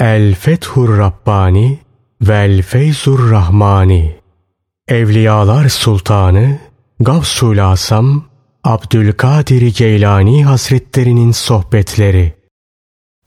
[0.00, 1.78] El Fethur Rabbani
[2.20, 4.16] Vel Feyzur Rahmani
[4.88, 6.58] Evliyalar Sultanı
[7.00, 8.24] Gavsul Asam
[8.64, 12.32] Abdülkadir Geylani Hazretlerinin Sohbetleri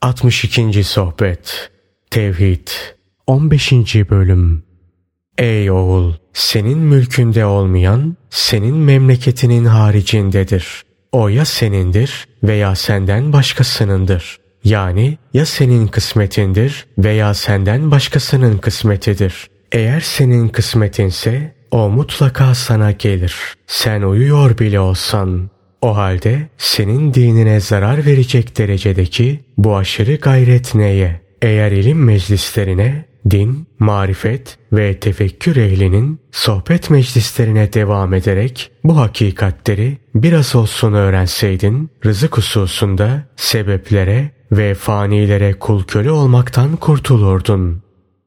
[0.02, 0.84] 62.
[0.84, 1.72] Sohbet
[2.12, 2.68] Tevhid
[3.28, 3.72] 15.
[3.96, 4.64] Bölüm
[5.38, 6.14] Ey oğul!
[6.34, 10.84] Senin mülkünde olmayan, senin memleketinin haricindedir.
[11.12, 14.41] O ya senindir veya senden başkasınındır.
[14.64, 19.50] Yani ya senin kısmetindir veya senden başkasının kısmetidir.
[19.72, 23.36] Eğer senin kısmetinse o mutlaka sana gelir.
[23.68, 25.50] Sen uyuyor bile olsan.
[25.82, 31.22] O halde senin dinine zarar verecek derecedeki bu aşırı gayret neye?
[31.42, 40.56] Eğer ilim meclislerine, din, marifet ve tefekkür ehlinin sohbet meclislerine devam ederek bu hakikatleri biraz
[40.56, 47.82] olsun öğrenseydin, rızık hususunda sebeplere ve fanilere kul köle olmaktan kurtulurdun.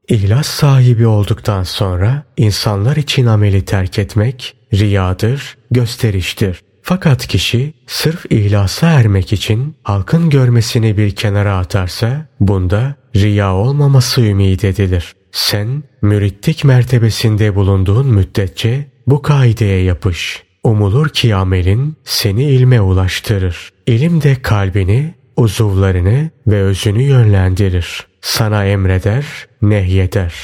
[0.09, 6.61] İhlas sahibi olduktan sonra insanlar için ameli terk etmek riyadır, gösteriştir.
[6.83, 14.64] Fakat kişi sırf ihlasa ermek için halkın görmesini bir kenara atarsa bunda riya olmaması ümit
[14.64, 15.14] edilir.
[15.33, 20.42] Sen mürittik mertebesinde bulunduğun müddetçe bu kaideye yapış.
[20.64, 23.70] Umulur ki amelin seni ilme ulaştırır.
[23.86, 28.06] İlim de kalbini, uzuvlarını ve özünü yönlendirir.
[28.20, 29.27] Sana emreder,
[29.62, 30.34] nehyeder.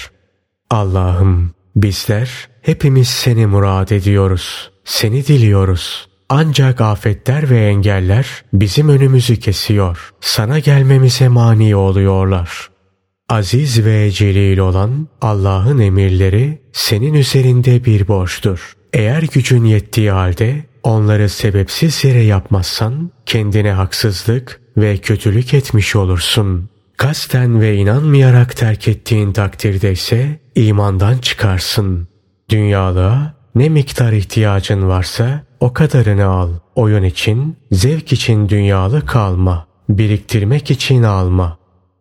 [0.70, 4.70] Allah'ım bizler hepimiz seni murad ediyoruz.
[4.84, 6.08] Seni diliyoruz.
[6.28, 10.12] Ancak afetler ve engeller bizim önümüzü kesiyor.
[10.20, 12.70] Sana gelmemize mani oluyorlar.
[13.28, 18.72] Aziz ve celil olan Allah'ın emirleri senin üzerinde bir borçtur.
[18.92, 26.69] Eğer gücün yettiği halde onları sebepsiz yere yapmazsan kendine haksızlık ve kötülük etmiş olursun.
[26.97, 32.08] Kasten ve inanmayarak terk ettiğin takdirde ise imandan çıkarsın.
[32.48, 36.51] Dünyalığa ne miktar ihtiyacın varsa o kadarını al.
[36.74, 39.67] Oyun için, zevk için dünyalı kalma.
[39.89, 41.58] Biriktirmek için alma.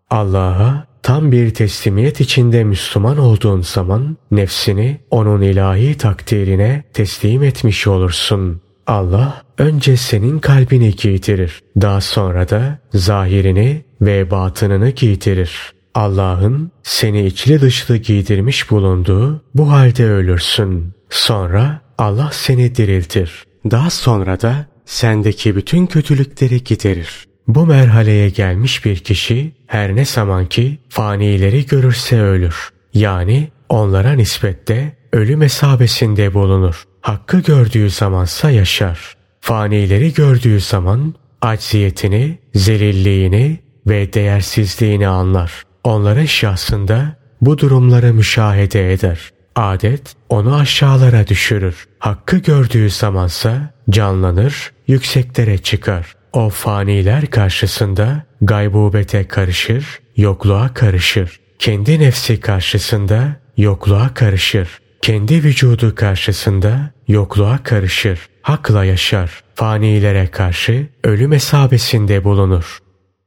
[0.09, 8.61] Allah'a tam bir teslimiyet içinde Müslüman olduğun zaman nefsini onun ilahi takdirine teslim etmiş olursun.
[8.89, 11.61] Allah önce senin kalbini giydirir.
[11.81, 15.73] Daha sonra da zahirini ve batınını giydirir.
[15.95, 20.94] Allah'ın seni içli dışlı giydirmiş bulunduğu bu halde ölürsün.
[21.09, 23.44] Sonra Allah seni diriltir.
[23.72, 27.28] Daha sonra da sendeki bütün kötülükleri giderir.
[27.47, 32.69] Bu merhaleye gelmiş bir kişi her ne zaman ki fanileri görürse ölür.
[32.94, 36.88] Yani onlara nispette ölüm mesabesinde bulunur.
[37.01, 39.15] Hakkı gördüğü zamansa yaşar.
[39.41, 45.63] Fanileri gördüğü zaman acziyetini, zelilliğini ve değersizliğini anlar.
[45.83, 49.31] Onların şahsında bu durumları müşahede eder.
[49.55, 51.87] Adet onu aşağılara düşürür.
[51.99, 56.16] Hakkı gördüğü zamansa canlanır, yükseklere çıkar.
[56.33, 61.39] O faniler karşısında gaybubete karışır, yokluğa karışır.
[61.59, 64.79] Kendi nefsi karşısında yokluğa karışır.
[65.01, 68.19] Kendi vücudu karşısında yokluğa karışır.
[68.41, 69.43] Hakla yaşar.
[69.55, 72.79] Fanilere karşı ölüm hesabesinde bulunur.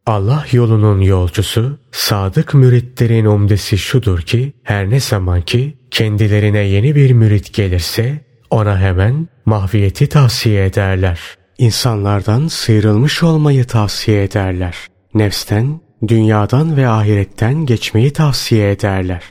[0.06, 7.10] Allah yolunun yolcusu, sadık müritlerin umdesi şudur ki, her ne zaman ki kendilerine yeni bir
[7.10, 11.20] mürit gelirse, ona hemen mahviyeti tavsiye ederler.
[11.58, 14.76] İnsanlardan sıyrılmış olmayı tavsiye ederler.
[15.14, 19.22] Nefsten, dünyadan ve ahiretten geçmeyi tavsiye ederler.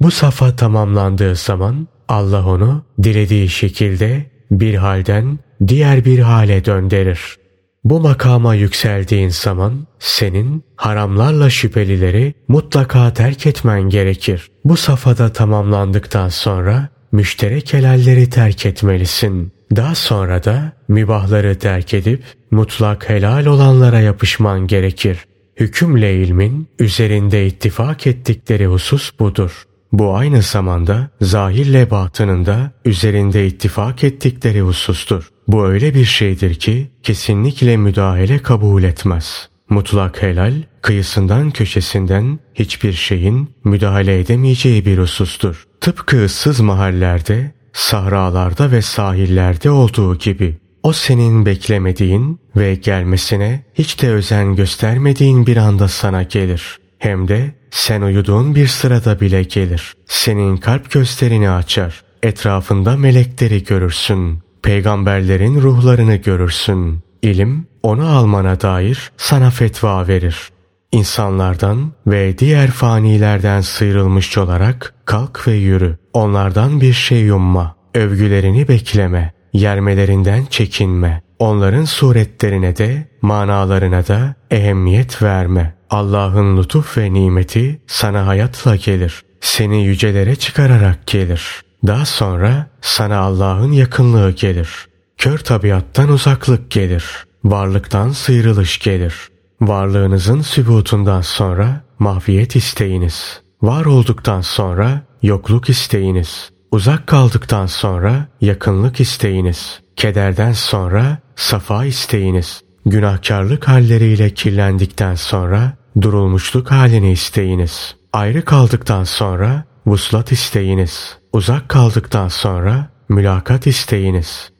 [0.00, 7.36] Bu safa tamamlandığı zaman Allah onu dilediği şekilde bir halden diğer bir hale döndürür.
[7.84, 14.50] Bu makama yükseldiğin zaman senin haramlarla şüphelileri mutlaka terk etmen gerekir.
[14.64, 19.52] Bu safhada tamamlandıktan sonra müşterek helalleri terk etmelisin.
[19.76, 25.18] Daha sonra da mübahları terk edip mutlak helal olanlara yapışman gerekir.
[25.56, 29.66] Hükümle ilmin üzerinde ittifak ettikleri husus budur.
[29.92, 35.30] Bu aynı zamanda zahirle batınında üzerinde ittifak ettikleri husustur.
[35.48, 39.48] Bu öyle bir şeydir ki kesinlikle müdahale kabul etmez.
[39.68, 45.66] Mutlak helal, kıyısından köşesinden hiçbir şeyin müdahale edemeyeceği bir husustur.
[45.80, 50.56] Tıpkı ıssız mahallerde, sahralarda ve sahillerde olduğu gibi.
[50.82, 56.78] O senin beklemediğin ve gelmesine hiç de özen göstermediğin bir anda sana gelir.
[56.98, 59.94] Hem de sen uyuduğun bir sırada bile gelir.
[60.06, 62.02] Senin kalp gözlerini açar.
[62.22, 64.38] Etrafında melekleri görürsün.
[64.62, 67.00] Peygamberlerin ruhlarını görürsün.
[67.22, 70.50] İlim onu almana dair sana fetva verir.
[70.92, 75.98] İnsanlardan ve diğer fanilerden sıyrılmış olarak kalk ve yürü.
[76.12, 77.76] Onlardan bir şey yumma.
[77.94, 79.32] Övgülerini bekleme.
[79.52, 81.22] Yermelerinden çekinme.
[81.38, 85.74] Onların suretlerine de manalarına da ehemmiyet verme.
[85.90, 89.22] Allah'ın lütuf ve nimeti sana hayatla gelir.
[89.40, 91.62] Seni yücelere çıkararak gelir.
[91.86, 94.88] Daha sonra sana Allah'ın yakınlığı gelir.
[95.18, 97.04] Kör tabiattan uzaklık gelir.
[97.44, 99.14] Varlıktan sıyrılış gelir.
[99.60, 103.40] Varlığınızın sübutundan sonra mahviyet isteyiniz.
[103.62, 106.50] Var olduktan sonra yokluk isteyiniz.
[106.76, 109.80] Uzak kaldıktan sonra yakınlık isteyiniz.
[109.96, 112.62] Kederden sonra safa isteyiniz.
[112.86, 117.96] Günahkarlık halleriyle kirlendikten sonra durulmuşluk halini isteyiniz.
[118.12, 121.18] Ayrı kaldıktan sonra vuslat isteyiniz.
[121.32, 124.50] Uzak kaldıktan sonra mülakat isteyiniz.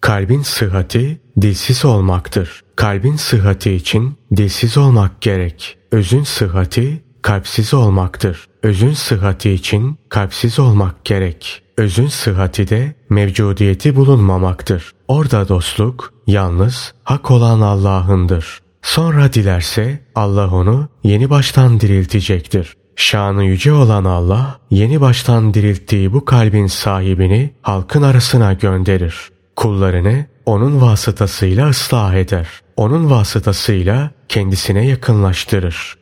[0.00, 2.64] Kalbin sıhhati dilsiz olmaktır.
[2.76, 5.78] Kalbin sıhhati için dilsiz olmak gerek.
[5.92, 8.48] Özün sıhhati kalpsiz olmaktır.
[8.62, 11.63] Özün sıhhati için kalpsiz olmak gerek.
[11.76, 14.92] Özün sıhhati de mevcudiyeti bulunmamaktır.
[15.08, 18.60] Orada dostluk yalnız hak olan Allah'ındır.
[18.82, 22.76] Sonra dilerse Allah onu yeni baştan diriltecektir.
[22.96, 29.14] Şanı yüce olan Allah yeni baştan dirilttiği bu kalbin sahibini halkın arasına gönderir.
[29.56, 32.48] Kullarını onun vasıtasıyla ıslah eder.
[32.76, 35.94] Onun vasıtasıyla kendisine yakınlaştırır.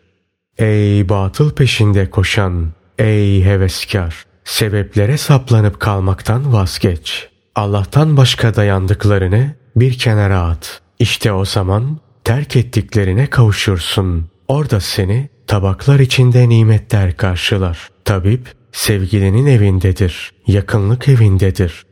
[0.58, 4.31] Ey batıl peşinde koşan, ey heveskar!
[4.44, 7.28] Sebeplere saplanıp kalmaktan vazgeç.
[7.54, 10.80] Allah'tan başka dayandıklarını bir kenara at.
[10.98, 14.26] İşte o zaman terk ettiklerine kavuşursun.
[14.48, 17.88] Orada seni tabaklar içinde nimetler karşılar.
[18.04, 21.86] Tabip sevgilinin evindedir, yakınlık evindedir.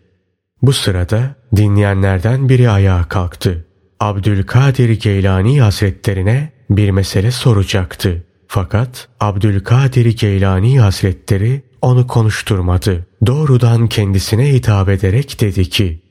[0.63, 3.67] Bu sırada dinleyenlerden biri ayağa kalktı.
[4.01, 8.25] Abdülkadir Geylani Hazretlerine bir mesele soracaktı.
[8.49, 13.07] Fakat Abdülkadir Geylani Hazretleri onu konuşturmadı.
[13.27, 16.03] Doğrudan kendisine hitap ederek dedi ki,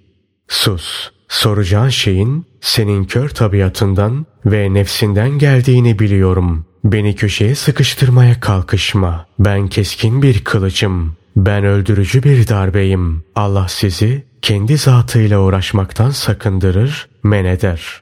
[0.48, 6.66] Sus, soracağın şeyin senin kör tabiatından ve nefsinden geldiğini biliyorum.
[6.84, 9.26] Beni köşeye sıkıştırmaya kalkışma.
[9.40, 11.18] Ben keskin bir kılıcım.
[11.36, 13.24] Ben öldürücü bir darbeyim.
[13.36, 18.02] Allah sizi kendi zatıyla uğraşmaktan sakındırır, men eder.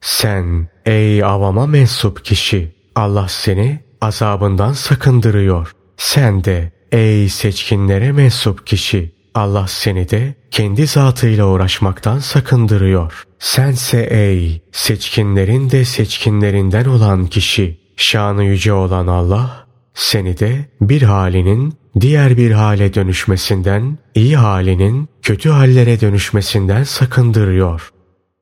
[0.00, 5.72] Sen ey avama mensup kişi Allah seni azabından sakındırıyor.
[5.96, 13.24] Sen de ey seçkinlere mensup kişi Allah seni de kendi zatıyla uğraşmaktan sakındırıyor.
[13.38, 21.74] Sense ey seçkinlerin de seçkinlerinden olan kişi şanı yüce olan Allah seni de bir halinin
[22.00, 27.90] diğer bir hale dönüşmesinden, iyi halinin kötü hallere dönüşmesinden sakındırıyor.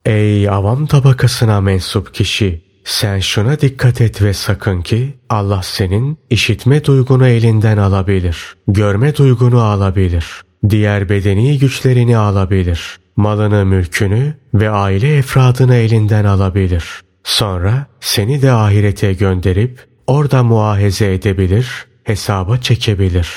[0.04, 2.72] Ey avam tabakasına mensup kişi!
[2.84, 8.56] Sen şuna dikkat et ve sakın ki Allah senin işitme duygunu elinden alabilir.
[8.69, 10.26] Görme duygunu alabilir.
[10.69, 12.99] Diğer bedeni güçlerini alabilir.
[13.17, 16.84] Malını, mülkünü ve aile efradını elinden alabilir.
[17.25, 23.28] Sonra seni de ahirete gönderip orada muahize edebilir, hesaba çekebilir.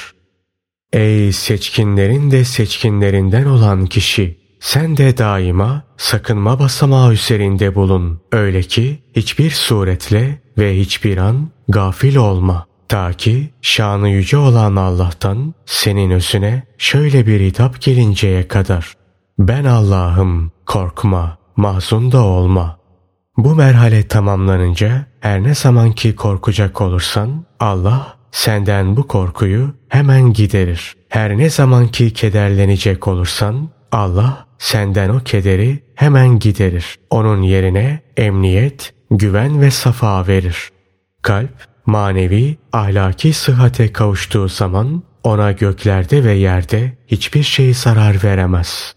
[0.94, 4.44] Ey seçkinlerin de seçkinlerinden olan kişi!
[4.60, 8.22] Sen de daima sakınma basamağı üzerinde bulun.
[8.31, 12.66] Öyle ki hiçbir suretle ve hiçbir an gafil olma.
[12.90, 18.94] Ta ki şanı yüce olan Allah'tan senin özüne şöyle bir hitap gelinceye kadar.
[19.39, 22.77] Ben Allah'ım korkma, mahzun da olma.
[23.38, 30.96] Bu merhale tamamlanınca her ne zaman ki korkacak olursan Allah senden bu korkuyu hemen giderir.
[31.10, 37.00] Her ne zaman ki kederlenecek olursan Allah senden o kederi hemen giderir.
[37.10, 40.70] Onun yerine emniyet, güven ve safa verir.
[41.22, 48.96] Kalp manevi, ahlaki sıhhate kavuştuğu zaman ona göklerde ve yerde hiçbir şey zarar veremez.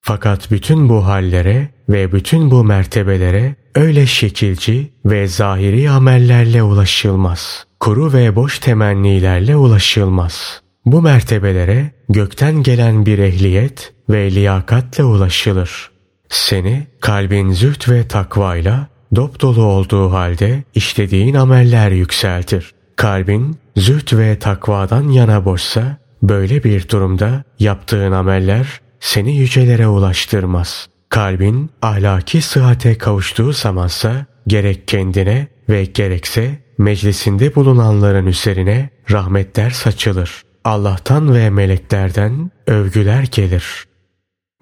[0.00, 7.66] Fakat bütün bu hallere ve bütün bu mertebelere öyle şekilci ve zahiri amellerle ulaşılmaz.
[7.80, 10.62] Kuru ve boş temennilerle ulaşılmaz.
[10.84, 15.90] Bu mertebelere gökten gelen bir ehliyet ve liyakatle ulaşılır.
[16.28, 22.70] Seni kalbin züht ve takvayla dop dolu olduğu halde işlediğin ameller yükseltir.
[22.96, 30.88] Kalbin züht ve takvadan yana boşsa böyle bir durumda yaptığın ameller seni yücelere ulaştırmaz.
[31.08, 40.42] Kalbin ahlaki sıhhate kavuştuğu zamansa gerek kendine ve gerekse meclisinde bulunanların üzerine rahmetler saçılır.
[40.64, 43.84] Allah'tan ve meleklerden övgüler gelir.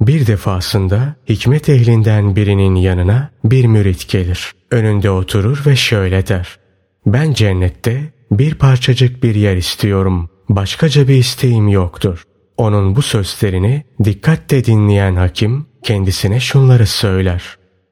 [0.00, 4.52] Bir defasında hikmet ehlinden birinin yanına bir mürit gelir.
[4.70, 6.58] Önünde oturur ve şöyle der.
[7.06, 10.30] Ben cennette bir parçacık bir yer istiyorum.
[10.48, 12.22] Başkaca bir isteğim yoktur.
[12.56, 17.42] Onun bu sözlerini dikkatle dinleyen hakim kendisine şunları söyler.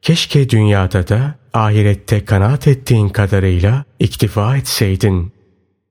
[0.02, 5.32] Keşke dünyada da ahirette kanaat ettiğin kadarıyla iktifa etseydin.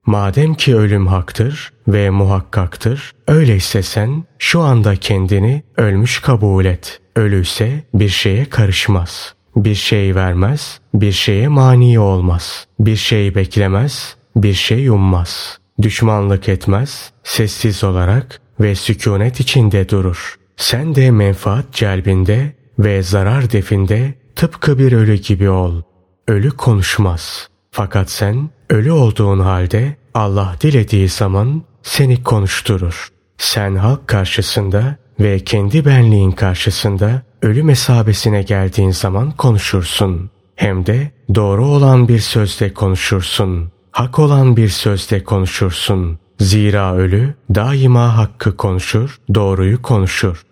[0.08, 7.00] Madem ki ölüm haktır ve muhakkaktır, öyleyse sen şu anda kendini ölmüş kabul et.
[7.16, 9.34] Ölüyse bir şeye karışmaz.
[9.56, 12.66] Bir şey vermez, bir şeye mani olmaz.
[12.80, 15.58] Bir şey beklemez, bir şey ummaz.
[15.82, 20.34] Düşmanlık etmez, sessiz olarak ve sükunet içinde durur.
[20.56, 25.82] Sen de menfaat celbinde ve zarar definde tıpkı bir ölü gibi ol.
[26.28, 27.48] Ölü konuşmaz.
[27.70, 33.08] Fakat sen ölü olduğun halde Allah dilediği zaman seni konuşturur.
[33.38, 40.30] Sen halk karşısında ve kendi benliğin karşısında ölü mesabesine geldiğin zaman konuşursun.
[40.56, 43.72] Hem de doğru olan bir sözle konuşursun.
[43.92, 46.18] Hak olan bir sözle konuşursun.
[46.40, 50.42] Zira ölü daima hakkı konuşur, doğruyu konuşur.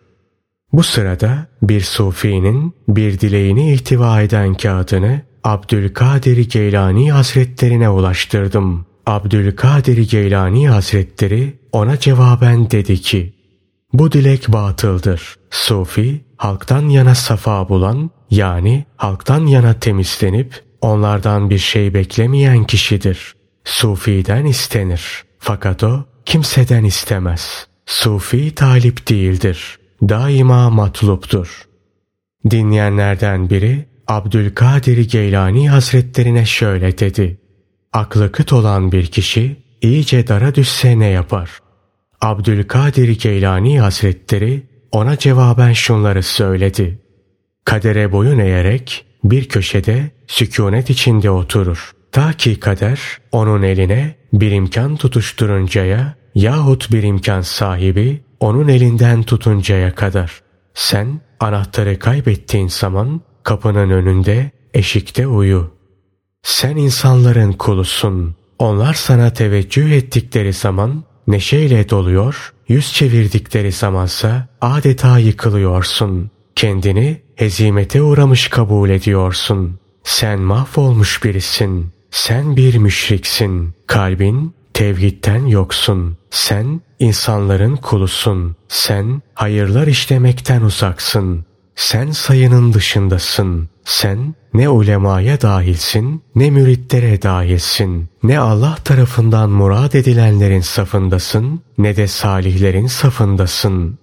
[0.73, 8.87] Bu sırada bir sufinin bir dileğini ihtiva eden kağıdını Abdülkadir Geylani Hazretlerine ulaştırdım.
[9.07, 13.35] Abdülkadir Geylani Hazretleri ona cevaben dedi ki,
[13.93, 15.37] bu dilek batıldır.
[15.51, 23.35] Sufi, halktan yana safa bulan, yani halktan yana temizlenip onlardan bir şey beklemeyen kişidir.
[23.65, 25.25] Sufi'den istenir.
[25.39, 27.67] Fakat o kimseden istemez.
[27.87, 29.79] Sufi talip değildir.
[30.03, 31.63] Daima matluptur.
[32.51, 37.41] Dinleyenlerden biri Abdülkadir Geylani Hazretlerine şöyle dedi.
[37.93, 41.51] Aklı kıt olan bir kişi iyice dara düşse ne yapar?
[42.21, 47.01] Abdülkadir Geylani Hazretleri ona cevaben şunları söyledi.
[47.65, 51.93] Kadere boyun eğerek bir köşede sükunet içinde oturur.
[52.13, 53.01] Ta ki kader
[53.33, 60.41] onun eline bir imkan tutuşturuncaya yahut bir imkan sahibi onun elinden tutuncaya kadar.
[60.75, 65.71] Sen anahtarı kaybettiğin zaman kapının önünde eşikte uyu.
[66.43, 68.37] Sen insanların kulusun.
[68.59, 76.31] Onlar sana teveccüh ettikleri zaman neşeyle doluyor, yüz çevirdikleri zamansa adeta yıkılıyorsun.
[76.55, 79.79] Kendini hezimete uğramış kabul ediyorsun.
[80.05, 81.93] Sen mahvolmuş birisin.
[82.11, 83.75] Sen bir müşriksin.
[83.87, 86.17] Kalbin tevhidten yoksun.
[86.31, 88.57] Sen insanların kulusun.
[88.69, 91.47] Sen hayırlar işlemekten uzaksın.
[91.77, 93.69] Sen sayının dışındasın.
[93.85, 98.09] Sen ne ulemaya dahilsin, ne müritlere dahilsin.
[98.23, 103.99] Ne Allah tarafından murad edilenlerin safındasın, ne de salihlerin safındasın.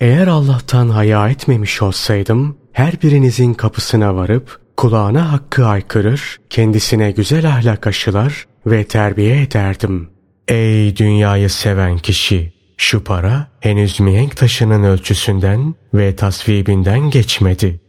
[0.00, 7.86] Eğer Allah'tan haya etmemiş olsaydım, her birinizin kapısına varıp, kulağına hakkı aykırır, kendisine güzel ahlak
[7.86, 10.08] aşılar ve terbiye ederdim.
[10.48, 12.61] Ey dünyayı seven kişi!
[12.82, 17.80] Şu para henüz mihenk taşının ölçüsünden ve tasvibinden geçmedi.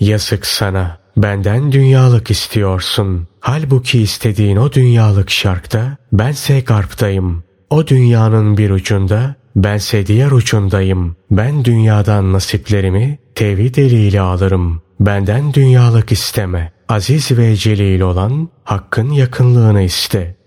[0.00, 3.28] Yazık sana, benden dünyalık istiyorsun.
[3.40, 7.44] Halbuki istediğin o dünyalık şarkta, bense garptayım.
[7.70, 11.16] O dünyanın bir ucunda, bense diğer ucundayım.
[11.30, 14.82] Ben dünyadan nasiplerimi tevhid eliyle alırım.
[15.00, 16.72] Benden dünyalık isteme.
[16.88, 20.37] Aziz ve celil olan hakkın yakınlığını iste.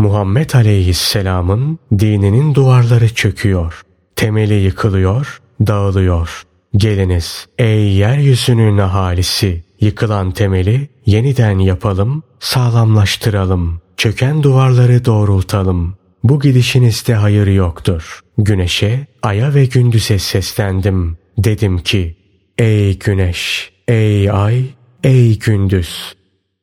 [0.00, 3.82] Muhammed Aleyhisselam'ın dininin duvarları çöküyor.
[4.16, 6.42] Temeli yıkılıyor, dağılıyor.
[6.76, 13.80] Geliniz ey yeryüzünün ahalisi yıkılan temeli yeniden yapalım, sağlamlaştıralım.
[13.96, 15.94] Çöken duvarları doğrultalım.
[16.24, 18.20] Bu gidişinizde hayır yoktur.
[18.38, 21.18] Güneşe, aya ve gündüze seslendim.
[21.38, 22.16] Dedim ki,
[22.58, 24.64] ey güneş, ey ay,
[25.04, 26.14] ey gündüz.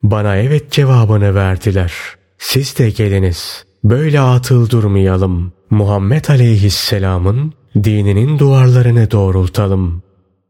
[0.03, 2.16] Bana evet cevabını verdiler.
[2.37, 3.65] Siz de geliniz.
[3.83, 5.53] Böyle atıl durmayalım.
[5.69, 7.53] Muhammed Aleyhisselam'ın
[7.83, 10.03] dininin duvarlarını doğrultalım.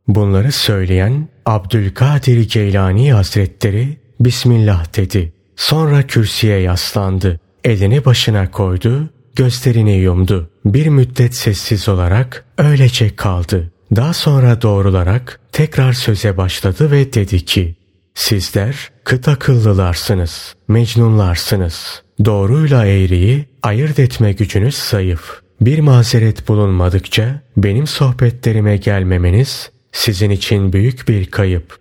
[0.08, 5.34] Bunları söyleyen Abdülkadir Geylani Hazretleri Bismillah dedi.
[5.56, 7.40] Sonra kürsüye yaslandı.
[7.64, 10.50] Elini başına koydu, gözlerini yumdu.
[10.66, 13.72] Bir müddet sessiz olarak öylece kaldı.
[13.96, 17.76] Daha sonra doğrularak tekrar söze başladı ve dedi ki
[18.18, 22.04] Sizler kıt akıllılarsınız, mecnunlarsınız.
[22.26, 25.42] Doğruyla eğriyi ayırt etme gücünüz zayıf.
[25.62, 31.78] Bir mazeret bulunmadıkça benim sohbetlerime gelmemeniz sizin için büyük bir kayıp.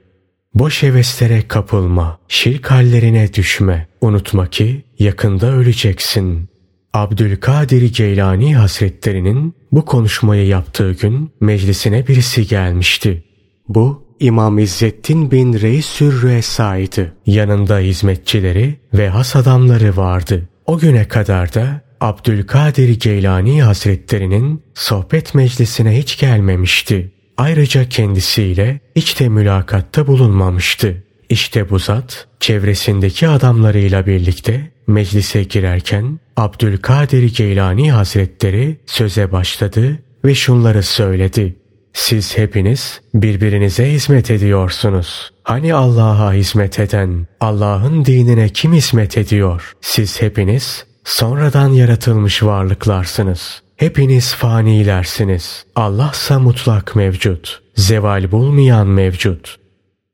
[0.55, 3.87] Boş heveslere kapılma, şirk hallerine düşme.
[4.01, 6.49] Unutma ki yakında öleceksin.
[6.93, 13.25] Abdülkadir Geylani Hazretlerinin bu konuşmayı yaptığı gün meclisine birisi gelmişti.
[13.69, 17.13] Bu İmam İzzettin bin Reis Sürrüesa'ydı.
[17.27, 20.49] Yanında hizmetçileri ve has adamları vardı.
[20.67, 27.13] O güne kadar da Abdülkadir Geylani Hazretlerinin sohbet meclisine hiç gelmemişti.
[27.37, 31.03] Ayrıca kendisiyle hiç de mülakatta bulunmamıştı.
[31.29, 40.83] İşte bu zat çevresindeki adamlarıyla birlikte meclise girerken Abdülkadir Geylani Hazretleri söze başladı ve şunları
[40.83, 41.57] söyledi.
[41.97, 45.31] Siz hepiniz birbirinize hizmet ediyorsunuz.
[45.43, 49.73] Hani Allah'a hizmet eden, Allah'ın dinine kim hizmet ediyor?
[49.81, 53.63] Siz hepiniz sonradan yaratılmış varlıklarsınız.
[53.77, 55.65] Hepiniz fanilersiniz.
[55.77, 57.63] Allahsa mutlak mevcut.
[57.77, 59.57] Zeval bulmayan mevcut.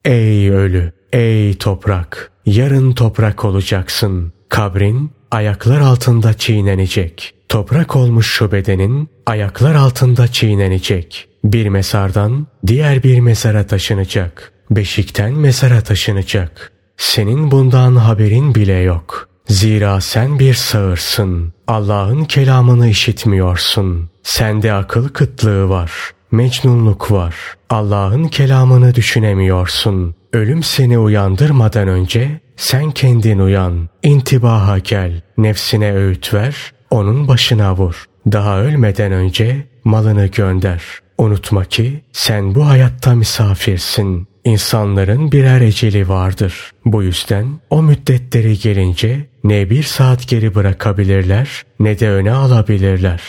[0.04, 4.32] Ey ölü, ey toprak, yarın toprak olacaksın.
[4.48, 7.34] Kabrin ayaklar altında çiğnenecek.
[7.48, 11.31] Toprak olmuş şu bedenin ayaklar altında çiğnenecek.
[11.44, 14.52] Bir mezardan diğer bir mezara taşınacak.
[14.70, 16.72] Beşikten mezara taşınacak.
[16.96, 19.28] Senin bundan haberin bile yok.
[19.48, 21.52] Zira sen bir sağırsın.
[21.66, 24.10] Allah'ın kelamını işitmiyorsun.
[24.22, 25.92] Sende akıl kıtlığı var.
[26.30, 27.34] Mecnunluk var.
[27.70, 30.14] Allah'ın kelamını düşünemiyorsun.
[30.32, 33.88] Ölüm seni uyandırmadan önce sen kendin uyan.
[34.02, 35.22] İntibaha gel.
[35.38, 36.72] Nefsine öğüt ver.
[36.90, 38.04] Onun başına vur.
[38.32, 40.82] Daha ölmeden önce malını gönder.
[41.22, 44.28] Unutma ki sen bu hayatta misafirsin.
[44.44, 46.70] İnsanların birer eceli vardır.
[46.84, 53.22] Bu yüzden o müddetleri gelince ne bir saat geri bırakabilirler ne de öne alabilirler.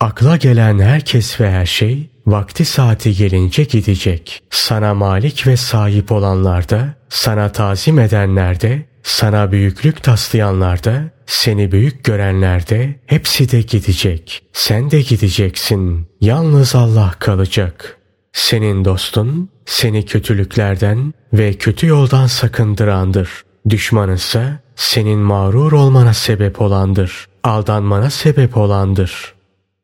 [0.00, 4.42] Akla gelen herkes ve her şey vakti saati gelince gidecek.
[4.50, 11.72] Sana malik ve sahip olanlar da, sana tazim edenler de, sana büyüklük taslayanlar da, seni
[11.72, 14.42] büyük görenler de hepsi de gidecek.
[14.52, 16.06] Sen de gideceksin.
[16.20, 17.98] Yalnız Allah kalacak.
[18.32, 23.30] Senin dostun seni kötülüklerden ve kötü yoldan sakındırandır.
[23.68, 27.26] Düşmanınsa senin mağrur olmana sebep olandır.
[27.44, 29.34] Aldanmana sebep olandır.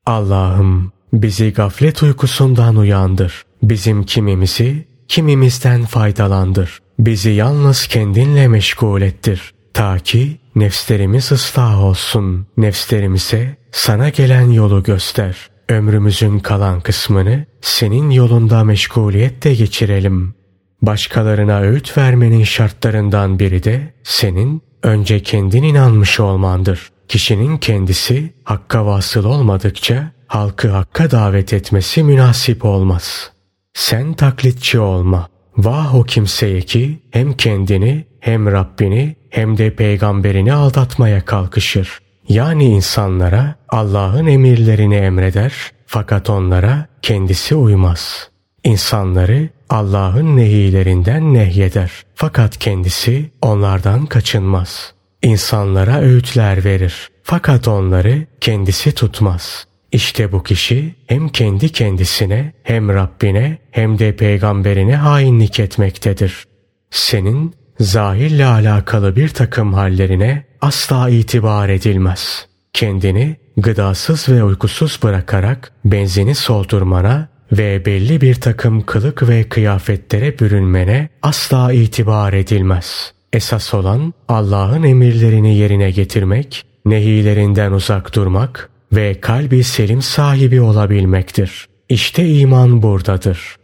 [0.06, 3.42] Allah'ım bizi gaflet uykusundan uyandır.
[3.62, 6.78] Bizim kimimizi kimimizden faydalandır.
[6.98, 9.54] Bizi yalnız kendinle meşgul ettir.
[9.74, 12.46] Ta ki nefslerimiz ıslah olsun.
[12.56, 15.36] Nefslerimize sana gelen yolu göster.
[15.68, 20.34] Ömrümüzün kalan kısmını senin yolunda meşguliyette geçirelim.
[20.82, 26.90] Başkalarına öğüt vermenin şartlarından biri de senin önce kendin inanmış olmandır.
[27.08, 33.30] Kişinin kendisi hakka vasıl olmadıkça halkı hakka davet etmesi münasip olmaz.
[33.74, 35.33] Sen taklitçi olma.
[35.56, 41.98] Vah o kimseye ki hem kendini hem Rabbini hem de peygamberini aldatmaya kalkışır.
[42.28, 45.52] Yani insanlara Allah'ın emirlerini emreder
[45.86, 48.30] fakat onlara kendisi uymaz.
[48.64, 54.94] İnsanları Allah'ın nehilerinden nehyeder fakat kendisi onlardan kaçınmaz.
[55.22, 59.66] İnsanlara öğütler verir fakat onları kendisi tutmaz.
[59.94, 66.44] İşte bu kişi hem kendi kendisine hem Rabbine hem de peygamberine hainlik etmektedir.
[66.90, 72.46] Senin zahirle alakalı bir takım hallerine asla itibar edilmez.
[72.72, 81.08] Kendini gıdasız ve uykusuz bırakarak benzini soldurmana ve belli bir takım kılık ve kıyafetlere bürünmene
[81.22, 83.12] asla itibar edilmez.
[83.32, 91.68] Esas olan Allah'ın emirlerini yerine getirmek, nehilerinden uzak durmak ve kalbi selim sahibi olabilmektir.
[91.88, 93.56] İşte iman buradadır.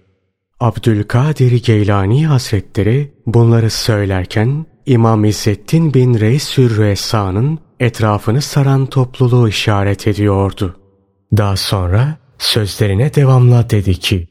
[0.61, 10.77] Abdülkadir Geylani Hazretleri bunları söylerken İmam İzzettin bin Reis Sürresa'nın etrafını saran topluluğu işaret ediyordu.
[11.37, 14.29] Daha sonra sözlerine devamla dedi ki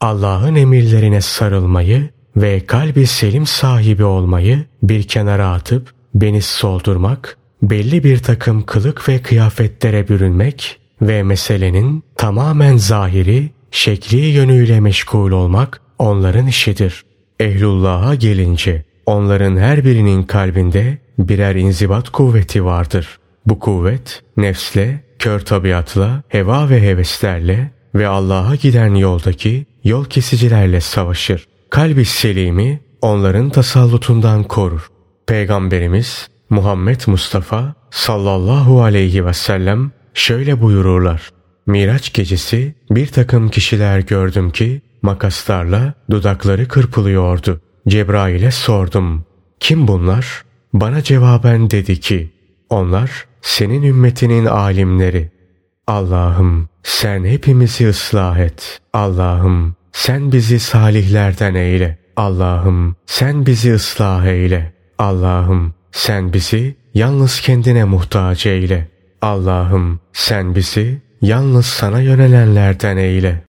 [0.00, 8.18] Allah'ın emirlerine sarılmayı ve kalbi selim sahibi olmayı bir kenara atıp beni soldurmak, belli bir
[8.18, 17.04] takım kılık ve kıyafetlere bürünmek ve meselenin tamamen zahiri, şekli yönüyle meşgul olmak onların işidir.
[17.40, 23.18] Ehlullah'a gelince onların her birinin kalbinde birer inzibat kuvveti vardır.
[23.46, 31.46] Bu kuvvet nefsle, kör tabiatla, heva ve heveslerle ve Allah'a giden yoldaki yol kesicilerle savaşır.
[31.70, 34.90] Kalbi selimi onların tasallutundan korur.
[35.26, 41.30] Peygamberimiz Muhammed Mustafa sallallahu aleyhi ve sellem şöyle buyururlar.
[41.66, 47.60] Miraç gecesi bir takım kişiler gördüm ki makaslarla dudakları kırpılıyordu.
[47.88, 49.24] Cebrail'e sordum.
[49.60, 50.44] Kim bunlar?
[50.72, 52.30] Bana cevaben dedi ki
[52.70, 55.30] onlar senin ümmetinin alimleri.
[55.86, 58.80] Allah'ım sen hepimizi ıslah et.
[58.92, 61.98] Allah'ım sen bizi salihlerden eyle.
[62.16, 64.72] Allah'ım sen bizi ıslah eyle.
[64.98, 68.88] Allah'ım sen bizi yalnız kendine muhtaç eyle.
[69.22, 73.38] Allah'ım sen bizi yalnız sana yönelenlerden eyle.